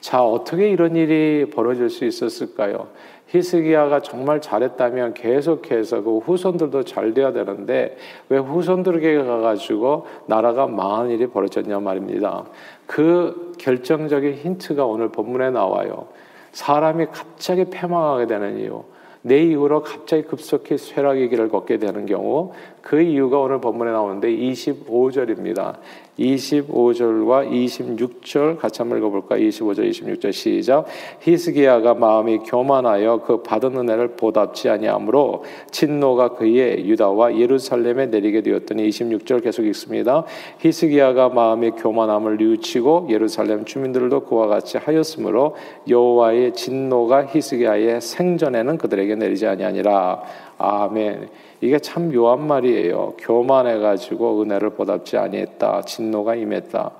자, 0.00 0.24
어떻게 0.24 0.70
이런 0.70 0.96
일이 0.96 1.50
벌어질 1.50 1.90
수 1.90 2.04
있었을까요? 2.04 2.88
히스기야가 3.28 4.02
정말 4.02 4.40
잘했다면 4.40 5.14
계속해서 5.14 6.02
그 6.02 6.18
후손들도 6.18 6.84
잘 6.84 7.12
돼야 7.12 7.32
되는데 7.32 7.96
왜 8.28 8.38
후손들에게 8.38 9.24
가가지고 9.24 10.06
나라가 10.26 10.66
망한 10.66 11.10
일이 11.10 11.26
벌어졌냐 11.26 11.80
말입니다. 11.80 12.44
그 12.86 13.52
결정적인 13.58 14.34
힌트가 14.34 14.84
오늘 14.84 15.08
본문에 15.08 15.50
나와요. 15.50 16.06
사람이 16.52 17.06
갑자기 17.12 17.64
패망하게 17.64 18.26
되는 18.26 18.58
이유. 18.58 18.84
내 19.22 19.42
이후로 19.42 19.82
갑자기 19.82 20.22
급속히 20.22 20.78
쇠락의 20.78 21.28
길을 21.30 21.48
걷게 21.48 21.78
되는 21.78 22.06
경우 22.06 22.52
그 22.86 23.00
이유가 23.00 23.40
오늘 23.40 23.60
본문에 23.60 23.90
나오는데 23.90 24.28
25절입니다. 24.30 25.78
25절과 26.20 27.50
26절 27.50 28.58
같이 28.58 28.80
한번 28.80 28.98
읽어볼까? 28.98 29.36
25절, 29.36 29.90
26절 29.90 30.32
시작. 30.32 30.86
히스기야가 31.20 31.94
마음이 31.94 32.38
교만하여 32.38 33.22
그 33.26 33.42
받은 33.42 33.76
은혜를 33.76 34.16
보답지 34.16 34.68
아니하므로 34.68 35.42
진노가 35.72 36.34
그의 36.34 36.88
유다와 36.88 37.36
예루살렘에 37.36 38.06
내리게 38.06 38.42
되었더니 38.42 38.88
26절 38.88 39.42
계속 39.42 39.64
읽습니다. 39.66 40.24
히스기야가 40.60 41.30
마음이 41.30 41.72
교만함을 41.72 42.36
뉘우치고 42.36 43.08
예루살렘 43.10 43.64
주민들도 43.64 44.20
그와 44.26 44.46
같이 44.46 44.78
하였으므로 44.78 45.56
여호와의 45.88 46.54
진노가 46.54 47.26
히스기야의 47.26 48.00
생전에는 48.00 48.78
그들에게 48.78 49.16
내리지 49.16 49.48
아니하니라. 49.48 50.22
아멘. 50.58 51.28
이게 51.60 51.78
참 51.78 52.10
묘한 52.10 52.46
말이에요. 52.46 53.14
교만해 53.18 53.78
가지고 53.78 54.42
은혜를 54.42 54.70
보답지 54.70 55.16
아니했다. 55.18 55.82
진노가 55.82 56.34
임했다. 56.34 56.90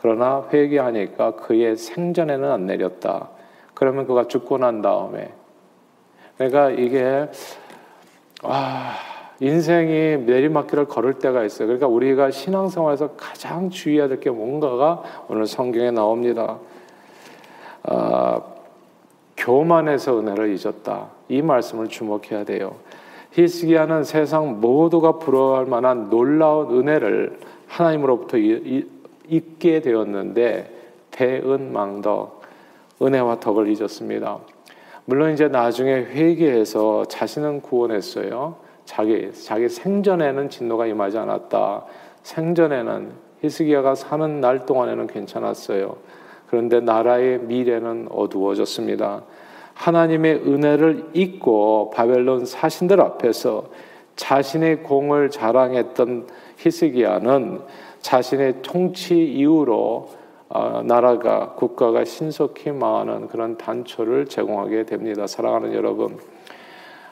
그러나 0.00 0.46
회개하니까 0.52 1.36
그의 1.36 1.76
생전에는 1.76 2.50
안 2.50 2.66
내렸다. 2.66 3.28
그러면 3.74 4.06
그가 4.06 4.26
죽고 4.28 4.58
난 4.58 4.82
다음에 4.82 5.32
그러니까 6.36 6.70
이게 6.70 7.28
아 8.42 8.94
인생이 9.40 10.18
내리막길을 10.24 10.86
걸을 10.86 11.14
때가 11.14 11.44
있어요. 11.44 11.66
그러니까 11.66 11.88
우리가 11.88 12.30
신앙생활에서 12.30 13.10
가장 13.16 13.70
주의해야 13.70 14.08
될 14.08 14.20
게 14.20 14.30
뭔가가 14.30 15.02
오늘 15.28 15.46
성경에 15.46 15.90
나옵니다. 15.90 16.58
아, 17.84 18.40
교만해서 19.36 20.20
은혜를 20.20 20.56
잊었다. 20.56 21.08
이 21.28 21.42
말씀을 21.42 21.88
주목해야 21.88 22.44
돼요. 22.44 22.76
히스기야는 23.32 24.04
세상 24.04 24.60
모두가 24.60 25.18
부러워할 25.18 25.66
만한 25.66 26.10
놀라운 26.10 26.78
은혜를 26.78 27.38
하나님으로부터 27.66 28.36
잊게 29.28 29.80
되었는데 29.80 30.70
대은망덕 31.10 32.42
은혜와 33.00 33.40
덕을 33.40 33.68
잊었습니다. 33.68 34.38
물론 35.04 35.32
이제 35.32 35.48
나중에 35.48 35.92
회개해서 35.92 37.06
자신은 37.06 37.62
구원했어요. 37.62 38.56
자기 38.84 39.30
자기 39.32 39.68
생전에는 39.68 40.50
진노가 40.50 40.86
임하지 40.86 41.18
않았다. 41.18 41.84
생전에는 42.22 43.10
히스기야가 43.40 43.94
사는 43.94 44.40
날 44.40 44.66
동안에는 44.66 45.06
괜찮았어요. 45.06 45.96
그런데 46.48 46.80
나라의 46.80 47.40
미래는 47.40 48.08
어두워졌습니다. 48.10 49.22
하나님의 49.82 50.42
은혜를 50.46 51.06
잊고 51.12 51.90
바벨론 51.92 52.44
사신들 52.44 53.00
앞에서 53.00 53.64
자신의 54.14 54.84
공을 54.84 55.30
자랑했던 55.30 56.28
히스기야는 56.58 57.60
자신의 58.00 58.62
통치 58.62 59.24
이후로 59.24 60.10
어, 60.50 60.82
나라가 60.84 61.54
국가가 61.54 62.04
신속히 62.04 62.70
망하는 62.70 63.26
그런 63.26 63.56
단초를 63.56 64.26
제공하게 64.26 64.84
됩니다. 64.84 65.26
사랑하는 65.26 65.72
여러분, 65.72 66.18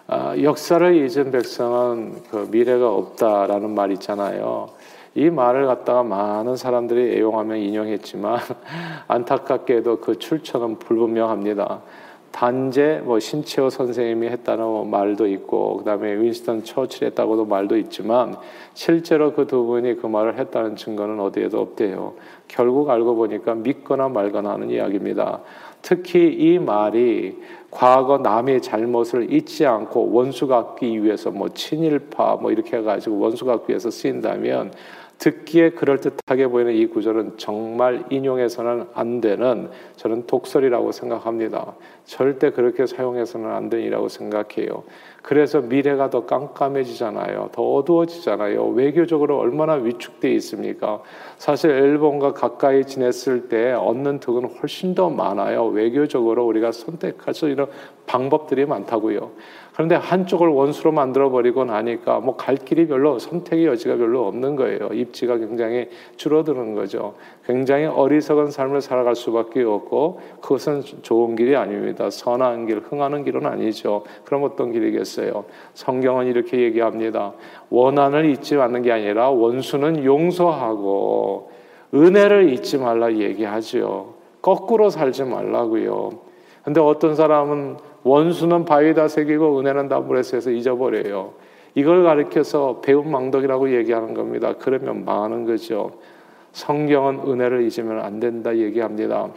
어, 0.06 0.34
역사를 0.40 0.94
잊은 0.94 1.30
백성은 1.32 2.22
그 2.30 2.48
미래가 2.50 2.94
없다라는 2.94 3.70
말 3.70 3.90
있잖아요. 3.92 4.68
이 5.16 5.28
말을 5.28 5.66
갖다가 5.66 6.04
많은 6.04 6.54
사람들이 6.56 7.16
애용하며 7.16 7.56
인용했지만 7.56 8.38
안타깝게도 9.08 10.00
그 10.00 10.18
출처는 10.18 10.78
불분명합니다. 10.78 11.80
단제 12.32 13.02
뭐 13.04 13.18
신채호 13.18 13.70
선생님이 13.70 14.28
했다는 14.28 14.88
말도 14.90 15.26
있고 15.26 15.78
그다음에 15.78 16.14
윈스턴 16.20 16.64
처칠 16.64 17.08
했다고도 17.08 17.44
말도 17.44 17.76
있지만 17.76 18.36
실제로 18.74 19.34
그 19.34 19.50
두 19.50 19.64
분이 19.64 19.96
그 19.96 20.06
말을 20.06 20.38
했다는 20.38 20.76
증거는 20.76 21.18
어디에도 21.18 21.60
없대요. 21.60 22.14
결국 22.46 22.88
알고 22.88 23.16
보니까 23.16 23.56
믿거나 23.56 24.08
말거나 24.08 24.50
하는 24.50 24.70
이야기입니다. 24.70 25.40
특히 25.82 26.28
이 26.28 26.58
말이 26.60 27.36
과거 27.70 28.18
남의 28.18 28.62
잘못을 28.62 29.32
잊지 29.32 29.66
않고 29.66 30.12
원수 30.12 30.46
갖기 30.46 31.02
위해서 31.02 31.32
뭐 31.32 31.48
친일파 31.48 32.36
뭐 32.36 32.52
이렇게 32.52 32.76
해가지고 32.76 33.18
원수 33.18 33.44
갖기 33.44 33.70
위해서 33.70 33.90
쓰인다면 33.90 34.72
듣기에 35.20 35.70
그럴듯하게 35.70 36.48
보이는 36.48 36.74
이 36.74 36.86
구절은 36.86 37.34
정말 37.36 38.04
인용해서는 38.08 38.86
안 38.94 39.20
되는 39.20 39.68
저는 39.96 40.26
독설이라고 40.26 40.92
생각합니다. 40.92 41.74
절대 42.06 42.50
그렇게 42.50 42.86
사용해서는 42.86 43.50
안 43.50 43.68
되니라고 43.68 44.08
생각해요. 44.08 44.82
그래서 45.22 45.60
미래가 45.60 46.08
더 46.08 46.24
깜깜해지잖아요. 46.24 47.50
더 47.52 47.62
어두워지잖아요. 47.62 48.68
외교적으로 48.68 49.38
얼마나 49.38 49.74
위축돼 49.74 50.32
있습니까? 50.36 51.02
사실 51.36 51.70
일본과 51.70 52.32
가까이 52.32 52.86
지냈을 52.86 53.50
때 53.50 53.72
얻는 53.72 54.20
득은 54.20 54.46
훨씬 54.46 54.94
더 54.94 55.10
많아요. 55.10 55.66
외교적으로 55.66 56.46
우리가 56.46 56.72
선택할 56.72 57.34
수 57.34 57.50
있는 57.50 57.66
방법들이 58.06 58.64
많다고요. 58.64 59.32
그런데 59.72 59.94
한쪽을 59.94 60.48
원수로 60.48 60.92
만들어 60.92 61.30
버리고 61.30 61.64
나니까 61.64 62.20
뭐 62.20 62.36
갈 62.36 62.56
길이 62.56 62.86
별로 62.86 63.18
선택의 63.18 63.66
여지가 63.66 63.96
별로 63.96 64.26
없는 64.26 64.56
거예요. 64.56 64.88
입지가 64.92 65.36
굉장히 65.36 65.88
줄어드는 66.16 66.74
거죠. 66.74 67.14
굉장히 67.46 67.84
어리석은 67.84 68.50
삶을 68.50 68.80
살아갈 68.80 69.14
수밖에 69.14 69.62
없고 69.62 70.20
그것은 70.40 70.82
좋은 71.02 71.36
길이 71.36 71.54
아닙니다. 71.54 72.08
선한 72.10 72.66
길, 72.66 72.78
흥하는 72.78 73.24
길은 73.24 73.44
아니죠. 73.46 74.04
그럼 74.24 74.44
어떤 74.44 74.72
길이겠어요? 74.72 75.44
성경은 75.74 76.26
이렇게 76.26 76.60
얘기합니다. 76.60 77.34
원한을 77.68 78.24
잊지 78.30 78.56
않는 78.56 78.82
게 78.82 78.92
아니라 78.92 79.30
원수는 79.30 80.04
용서하고 80.04 81.50
은혜를 81.94 82.52
잊지 82.52 82.78
말라 82.78 83.12
얘기하지요. 83.12 84.14
거꾸로 84.40 84.90
살지 84.90 85.24
말라고요. 85.24 86.10
근데 86.64 86.80
어떤 86.80 87.14
사람은 87.14 87.76
원수는 88.02 88.64
바위 88.64 88.94
다 88.94 89.08
새기고 89.08 89.60
은혜는 89.60 89.88
다 89.88 90.00
물에 90.00 90.22
새서 90.22 90.50
잊어버려요. 90.50 91.32
이걸 91.74 92.02
가리켜서 92.02 92.80
배운 92.82 93.10
망덕이라고 93.10 93.74
얘기하는 93.76 94.14
겁니다. 94.14 94.54
그러면 94.58 95.04
망하는 95.04 95.44
거죠. 95.44 95.92
성경은 96.52 97.20
은혜를 97.28 97.62
잊으면 97.62 98.00
안 98.00 98.18
된다 98.18 98.56
얘기합니다. 98.56 99.28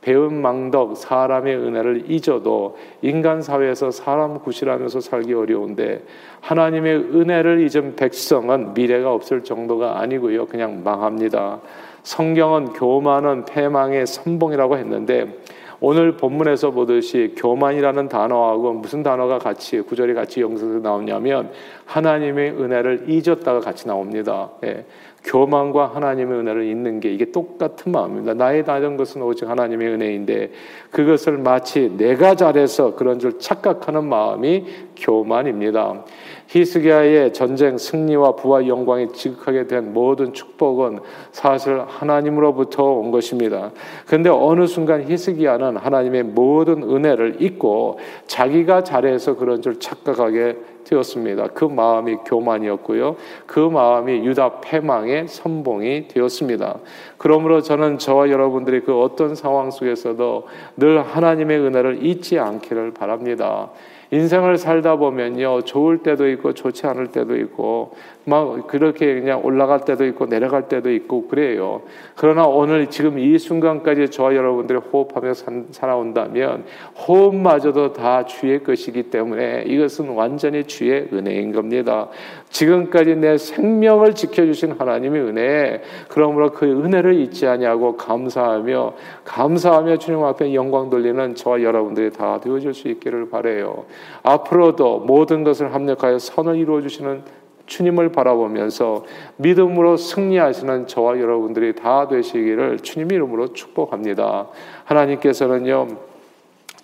배운 0.00 0.42
망덕, 0.42 0.96
사람의 0.96 1.56
은혜를 1.56 2.10
잊어도 2.10 2.76
인간 3.02 3.40
사회에서 3.40 3.92
사람 3.92 4.40
구실하면서 4.40 5.00
살기 5.00 5.32
어려운데 5.32 6.02
하나님의 6.40 6.96
은혜를 6.96 7.60
잊은 7.60 7.94
백성은 7.94 8.74
미래가 8.74 9.12
없을 9.12 9.44
정도가 9.44 10.00
아니고요. 10.00 10.46
그냥 10.46 10.82
망합니다. 10.82 11.60
성경은 12.02 12.72
교만은 12.72 13.44
패망의 13.44 14.06
선봉이라고 14.08 14.76
했는데 14.76 15.38
오늘 15.84 16.16
본문에서 16.16 16.70
보듯이 16.70 17.34
교만이라는 17.36 18.08
단어하고 18.08 18.74
무슨 18.74 19.02
단어가 19.02 19.40
같이 19.40 19.80
구절이 19.80 20.14
같이 20.14 20.40
영성에서 20.40 20.78
나오냐면 20.78 21.50
하나님의 21.86 22.52
은혜를 22.52 23.06
잊었다가 23.08 23.58
같이 23.58 23.88
나옵니다. 23.88 24.52
예. 24.62 24.84
교만과 25.24 25.92
하나님의 25.94 26.40
은혜를 26.40 26.64
잊는 26.64 27.00
게 27.00 27.12
이게 27.12 27.30
똑같은 27.30 27.92
마음입니다. 27.92 28.34
나의 28.34 28.64
다른 28.64 28.96
것은 28.96 29.22
오직 29.22 29.48
하나님의 29.48 29.88
은혜인데 29.88 30.50
그것을 30.90 31.38
마치 31.38 31.90
내가 31.96 32.34
잘해서 32.34 32.96
그런 32.96 33.18
줄 33.18 33.38
착각하는 33.38 34.04
마음이 34.04 34.66
교만입니다. 34.96 36.04
히스기야의 36.48 37.32
전쟁 37.32 37.78
승리와 37.78 38.32
부와 38.36 38.66
영광이 38.66 39.12
지극하게 39.12 39.68
된 39.68 39.94
모든 39.94 40.34
축복은 40.34 40.98
사실 41.30 41.80
하나님으로부터 41.86 42.84
온 42.84 43.10
것입니다. 43.10 43.70
그런데 44.06 44.28
어느 44.28 44.66
순간 44.66 45.08
히스기야는 45.08 45.78
하나님의 45.78 46.24
모든 46.24 46.82
은혜를 46.82 47.40
잊고 47.40 47.98
자기가 48.26 48.84
잘해서 48.84 49.36
그런 49.36 49.62
줄 49.62 49.80
착각하게 49.80 50.56
되었습니다. 50.84 51.48
그 51.48 51.64
마음이 51.64 52.16
교만이었고요. 52.26 53.16
그 53.46 53.60
마음이 53.60 54.26
유다 54.26 54.60
패망의 54.60 55.11
선봉이 55.26 56.08
되었습니다. 56.08 56.78
그러므로 57.18 57.62
저는 57.62 57.98
저와 57.98 58.30
여러분들이 58.30 58.80
그 58.80 59.00
어떤 59.00 59.34
상황 59.34 59.70
속에서도 59.70 60.48
늘 60.76 61.02
하나님의 61.02 61.58
은혜를 61.58 62.04
잊지 62.04 62.38
않기를 62.38 62.92
바랍니다. 62.94 63.70
인생을 64.12 64.58
살다 64.58 64.96
보면요, 64.96 65.62
좋을 65.62 66.02
때도 66.02 66.28
있고 66.28 66.52
좋지 66.52 66.86
않을 66.86 67.12
때도 67.12 67.34
있고 67.38 67.94
막 68.26 68.66
그렇게 68.66 69.18
그냥 69.18 69.42
올라갈 69.42 69.86
때도 69.86 70.04
있고 70.04 70.26
내려갈 70.26 70.68
때도 70.68 70.92
있고 70.92 71.28
그래요. 71.28 71.80
그러나 72.14 72.44
오늘 72.44 72.90
지금 72.90 73.18
이 73.18 73.38
순간까지 73.38 74.10
저와 74.10 74.36
여러분들이 74.36 74.78
호흡하며 74.78 75.32
산, 75.32 75.66
살아온다면 75.70 76.64
호흡마저도 77.08 77.94
다 77.94 78.26
주의 78.26 78.62
것이기 78.62 79.04
때문에 79.04 79.64
이것은 79.66 80.10
완전히 80.10 80.64
주의 80.64 81.08
은혜인 81.10 81.52
겁니다. 81.52 82.08
지금까지 82.52 83.16
내 83.16 83.38
생명을 83.38 84.14
지켜주신 84.14 84.72
하나님의 84.78 85.22
은혜, 85.22 85.82
그러므로 86.08 86.52
그 86.52 86.66
은혜를 86.66 87.14
잊지 87.14 87.46
아니하고 87.46 87.96
감사하며 87.96 88.92
감사하며 89.24 89.96
주님 89.96 90.22
앞에 90.22 90.54
영광 90.54 90.90
돌리는 90.90 91.34
저와 91.34 91.62
여러분들이 91.62 92.10
다 92.10 92.38
되어줄 92.40 92.74
수 92.74 92.88
있기를 92.88 93.30
바래요. 93.30 93.86
앞으로도 94.22 95.00
모든 95.00 95.44
것을 95.44 95.74
합력하여 95.74 96.18
선을 96.18 96.56
이루어 96.56 96.82
주시는 96.82 97.22
주님을 97.66 98.10
바라보면서 98.10 99.04
믿음으로 99.36 99.96
승리하시는 99.96 100.88
저와 100.88 101.18
여러분들이 101.18 101.74
다 101.74 102.06
되시기를 102.06 102.80
주님 102.80 103.10
이름으로 103.12 103.54
축복합니다. 103.54 104.48
하나님께서는요, 104.84 105.88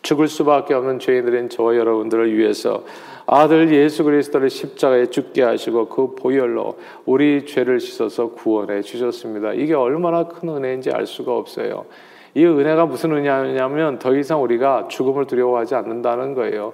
죽을 0.01 0.29
수밖에 0.29 0.73
없는 0.73 0.99
죄인들인 1.01 1.51
저와 1.51 1.77
여러분들을 1.77 2.35
위해서 2.39 2.85
아들 3.31 3.71
예수 3.75 4.05
그리스도를 4.05 4.49
십자가에 4.49 5.07
죽게 5.07 5.43
하시고 5.43 5.89
그 5.89 6.15
보혈로 6.15 6.79
우리 7.05 7.45
죄를 7.45 7.79
씻어서 7.79 8.31
구원해 8.31 8.81
주셨습니다. 8.81 9.53
이게 9.53 9.75
얼마나 9.75 10.27
큰 10.27 10.49
은혜인지 10.49 10.91
알 10.91 11.07
수가 11.07 11.37
없어요. 11.37 11.85
이 12.35 12.47
은혜가 12.47 12.87
무슨 12.87 13.13
은혜냐면 13.13 13.99
더 13.99 14.17
이상 14.17 14.43
우리가 14.43 14.89
죽음을 14.89 15.27
두려워하지 15.27 15.75
않는다는 15.75 16.35
거예요. 16.35 16.73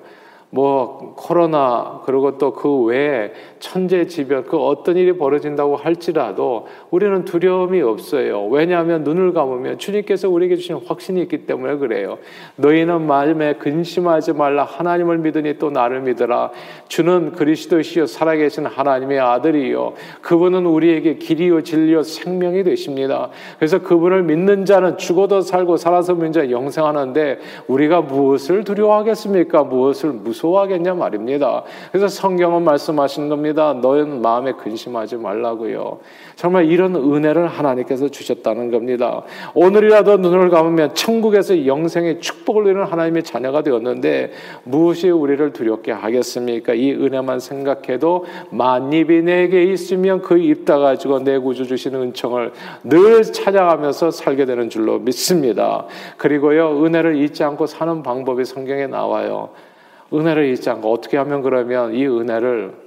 뭐 0.54 1.14
코로나 1.16 2.00
그리고 2.06 2.38
또 2.38 2.54
그 2.54 2.84
외에 2.84 3.32
천재지변 3.58 4.44
그 4.44 4.56
어떤 4.56 4.96
일이 4.96 5.16
벌어진다고 5.18 5.74
할지라도 5.76 6.66
우리는 6.90 7.24
두려움이 7.24 7.82
없어요. 7.82 8.46
왜냐하면 8.46 9.02
눈을 9.02 9.32
감으면 9.32 9.78
주님께서 9.78 10.30
우리에게 10.30 10.56
주신 10.56 10.76
확신이 10.86 11.20
있기 11.22 11.46
때문에 11.46 11.76
그래요. 11.78 12.18
너희는 12.56 13.06
마음에 13.06 13.54
근심하지 13.54 14.34
말라 14.34 14.62
하나님을 14.62 15.18
믿으니 15.18 15.58
또 15.58 15.70
나를 15.70 16.02
믿으라. 16.02 16.52
주는 16.86 17.32
그리스도시요 17.32 18.06
살아계신 18.06 18.66
하나님의 18.66 19.18
아들이요 19.18 19.94
그분은 20.22 20.66
우리에게 20.66 21.16
길이요 21.16 21.62
진리요 21.62 22.04
생명이 22.04 22.62
되십니다. 22.62 23.30
그래서 23.58 23.80
그분을 23.80 24.22
믿는 24.22 24.64
자는 24.64 24.96
죽어도 24.98 25.40
살고 25.40 25.78
살아서 25.78 26.14
믿는 26.14 26.32
자 26.32 26.50
영생하는데 26.50 27.38
우리가 27.66 28.02
무엇을 28.02 28.62
두려워하겠습니까? 28.62 29.64
무엇을 29.64 30.10
무서 30.10 30.43
소화하겠냐 30.44 30.94
말입니다. 30.94 31.64
그래서 31.90 32.08
성경은 32.08 32.64
말씀하시는 32.64 33.28
겁니다. 33.30 33.72
너는 33.80 34.20
마음에 34.20 34.52
근심하지 34.52 35.16
말라고요. 35.16 36.00
정말 36.36 36.66
이런 36.66 36.94
은혜를 36.94 37.46
하나님께서 37.48 38.08
주셨다는 38.08 38.70
겁니다. 38.70 39.22
오늘이라도 39.54 40.18
눈을 40.18 40.50
감으면 40.50 40.94
천국에서 40.94 41.66
영생의 41.66 42.20
축복을 42.20 42.64
누리는 42.64 42.84
하나님의 42.84 43.22
자녀가 43.22 43.62
되었는데 43.62 44.32
무엇이 44.64 45.08
우리를 45.08 45.52
두렵게 45.52 45.92
하겠습니까? 45.92 46.74
이 46.74 46.92
은혜만 46.92 47.40
생각해도 47.40 48.26
만입이 48.50 49.22
내게 49.22 49.62
있으면 49.64 50.20
그 50.20 50.36
입다 50.36 50.78
가지고 50.78 51.20
내 51.20 51.38
구주 51.38 51.66
주시는 51.66 52.02
은총을 52.02 52.52
늘 52.84 53.22
찾아가면서 53.22 54.10
살게 54.10 54.44
되는 54.44 54.68
줄로 54.68 54.98
믿습니다. 54.98 55.86
그리고요 56.18 56.84
은혜를 56.84 57.16
잊지 57.16 57.44
않고 57.44 57.66
사는 57.66 58.02
방법이 58.02 58.44
성경에 58.44 58.86
나와요. 58.86 59.50
은혜를 60.12 60.48
잊지 60.50 60.70
않고 60.70 60.92
어떻게 60.92 61.16
하면 61.16 61.42
그러면 61.42 61.94
이 61.94 62.06
은혜를 62.06 62.84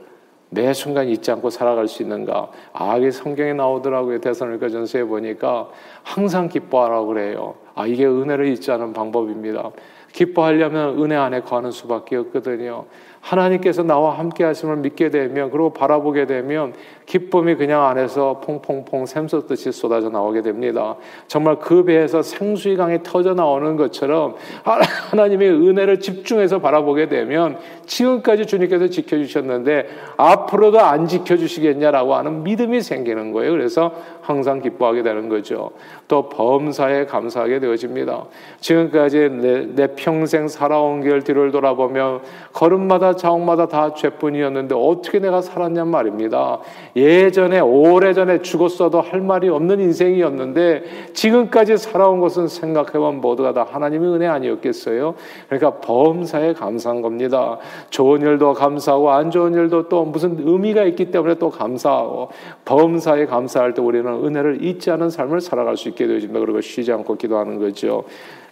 매 0.50 0.74
순간 0.74 1.10
잊지 1.10 1.30
않고 1.32 1.50
살아갈 1.50 1.88
수 1.88 2.02
있는가? 2.04 2.50
아, 2.72 2.98
이게 2.98 3.12
성경에 3.12 3.54
나오더라고요. 3.54 4.22
대선을니까 4.22 4.70
전서에 4.70 5.04
보니까 5.04 5.70
항상 6.04 6.48
기뻐하라고 6.48 7.08
그래요. 7.08 7.56
아, 7.76 7.86
이게 7.86 8.06
은혜를 8.06 8.48
잊지 8.48 8.72
않은 8.72 8.94
방법입니다. 8.94 9.72
기뻐하려면 10.14 11.02
은혜 11.02 11.16
안에 11.16 11.42
거하는 11.42 11.72
수밖에 11.72 12.16
없거든요. 12.16 12.86
하나님께서 13.22 13.84
나와 13.84 14.18
함께 14.18 14.44
하심을 14.44 14.78
믿게 14.78 15.10
되면 15.10 15.52
그리고 15.52 15.74
바라보게 15.74 16.26
되면 16.28 16.74
기쁨이 17.06 17.56
그냥 17.56 17.86
안에서 17.86 18.42
퐁퐁퐁 18.42 19.06
샘솟듯이 19.06 19.72
쏟아져 19.72 20.10
나오게 20.10 20.42
됩니다. 20.42 20.96
정말 21.28 21.58
그 21.60 21.84
배에서 21.86 22.22
생수의 22.22 22.76
강이 22.76 23.00
터져 23.04 23.34
나오는 23.34 23.78
것처럼 23.78 24.36
하나님의 24.64 25.50
은혜를 25.50 26.02
집중해서 26.02 26.60
바라보게 26.60 27.08
되면 27.08 27.58
지금까지 27.86 28.46
주님께서 28.46 28.88
지켜주셨는데 28.88 29.88
앞으로도 30.18 30.80
안 30.82 31.08
지켜주시겠냐라고 31.08 32.16
하는 32.16 32.44
믿음이 32.44 32.82
생기는 32.82 33.32
거예요. 33.32 33.52
그래서 33.52 33.94
항상 34.22 34.62
기뻐하게 34.62 35.04
되는 35.04 35.30
거죠. 35.30 35.72
또 36.10 36.28
범사에 36.28 37.06
감사하게 37.06 37.62
되어집니다. 37.62 38.26
지금까지 38.60 39.30
내, 39.30 39.66
내 39.74 39.88
평생 39.96 40.50
살아온 40.50 41.02
길 41.02 41.24
뒤를 41.24 41.52
돌아보며 41.52 42.20
걸음마다 42.52 43.16
자옥마다 43.18 43.68
다 43.68 43.94
죄뿐이었는데 43.94 44.76
어떻게 44.76 45.20
내가 45.20 45.42
살았냔 45.42 45.88
말입니다. 45.88 46.60
예전에 46.96 47.60
오래전에 47.60 48.42
죽었어도 48.42 49.02
할 49.02 49.22
말이 49.22 49.50
없는 49.50 49.80
인생이었는데 49.80 51.12
지금까지 51.14 51.78
살아온 51.78 52.20
것은 52.20 52.48
생각해보면 52.48 53.22
모두가 53.22 53.54
다 53.54 53.68
하나님의 53.70 54.10
은혜 54.14 54.28
아니었겠어요? 54.28 55.16
그러니까 55.50 55.82
범사에 55.82 56.54
감사한 56.54 57.02
겁니다. 57.02 57.58
좋은 57.90 58.22
일도 58.22 58.54
감사하고 58.54 59.12
안 59.12 59.32
좋은 59.32 59.54
일도 59.54 59.90
또 59.90 60.06
무슨 60.06 60.38
의미가 60.40 60.84
있기 60.86 61.12
때문에 61.12 61.36
또 61.36 61.50
감사하고 61.50 62.30
범사에 62.66 63.26
감사할 63.26 63.74
때 63.74 63.82
우리는 63.82 64.10
은혜를 64.10 64.64
잊지 64.64 64.92
않은 64.92 65.10
삶을 65.10 65.42
살아갈 65.42 65.76
수 65.76 65.90
있게 65.90 66.08
되어집니다. 66.08 66.40
그리고 66.40 66.62
쉬지 66.62 66.92
않고 66.92 67.16
기도하는 67.16 67.60
거죠. 67.60 68.04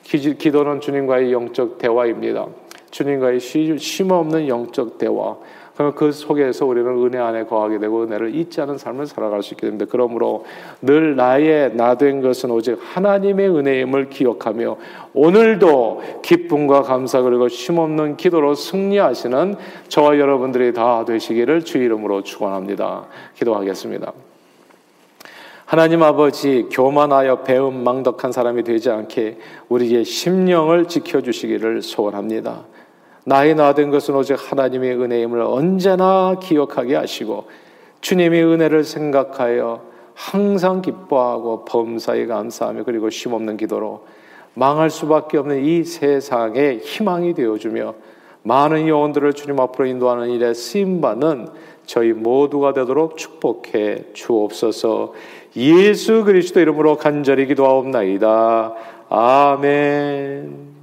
기도는 0.04 0.82
주님과의 0.82 1.32
영적 1.32 1.78
대화입니다. 1.78 2.45
주님과의 2.95 3.41
쉼 3.41 4.10
없는 4.10 4.47
영적 4.47 4.97
대화. 4.97 5.36
그러면 5.75 5.95
그 5.95 6.13
속에서 6.13 6.65
우리는 6.65 6.89
은혜 7.05 7.17
안에 7.17 7.43
거하게 7.43 7.79
되고 7.79 8.03
은혜를 8.03 8.34
잊지 8.34 8.62
않은 8.62 8.77
삶을 8.77 9.05
살아갈 9.08 9.43
수 9.43 9.53
있게 9.53 9.67
됩니다. 9.67 9.86
그러므로 9.91 10.45
늘 10.81 11.17
나의 11.17 11.75
나 11.75 11.95
된 11.95 12.21
것은 12.21 12.51
오직 12.51 12.79
하나님의 12.81 13.49
은혜임을 13.49 14.10
기억하며 14.10 14.77
오늘도 15.13 16.21
기쁨과 16.21 16.84
감사 16.84 17.21
그리고 17.21 17.49
쉼없는 17.49 18.15
기도로 18.15 18.55
승리하시는 18.55 19.55
저와 19.89 20.17
여러분들이 20.17 20.71
다 20.71 21.03
되시기를 21.03 21.65
주 21.65 21.79
이름으로 21.79 22.23
축원합니다. 22.23 23.08
기도하겠습니다. 23.36 24.13
하나님 25.65 26.01
아버지 26.01 26.67
교만하여 26.71 27.43
배움 27.43 27.84
망덕한 27.84 28.31
사람이 28.31 28.63
되지 28.63 28.89
않게 28.89 29.38
우리의 29.67 30.05
심령을 30.05 30.88
지켜 30.88 31.19
주시기를 31.19 31.81
소원합니다. 31.81 32.63
나의 33.25 33.55
나 33.55 33.73
된 33.73 33.91
것은 33.91 34.15
오직 34.15 34.38
하나님의 34.39 35.01
은혜임을 35.01 35.41
언제나 35.41 36.35
기억하게 36.41 36.95
하시고 36.95 37.45
주님의 38.01 38.45
은혜를 38.45 38.83
생각하여 38.83 39.81
항상 40.13 40.81
기뻐하고 40.81 41.65
범사에 41.65 42.27
감사하며 42.27 42.83
그리고 42.83 43.09
쉼없는 43.09 43.57
기도로 43.57 44.05
망할 44.53 44.89
수밖에 44.89 45.38
없는 45.38 45.65
이 45.65 45.83
세상에 45.83 46.77
희망이 46.77 47.33
되어주며 47.33 47.95
많은 48.43 48.88
영혼들을 48.88 49.33
주님 49.33 49.59
앞으로 49.59 49.88
인도하는 49.88 50.29
일에 50.29 50.53
쓰임받는 50.53 51.49
저희 51.88 52.13
모두가 52.13 52.73
되도록 52.73 53.17
축복해 53.17 54.13
주옵소서 54.13 55.13
예수 55.57 56.23
그리스도 56.23 56.59
이름으로 56.59 56.97
간절히 56.97 57.47
기도하옵나이다. 57.47 58.73
아멘. 59.09 60.74